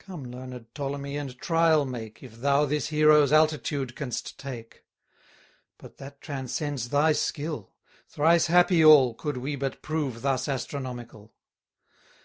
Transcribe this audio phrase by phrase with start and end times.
[0.00, 4.82] Come, learned Ptolemy and trial make, If thou this hero's altitude canst take:
[5.78, 7.70] 40 But that transcends thy skill;
[8.08, 11.32] thrice happy all, Could we but prove thus astronomical.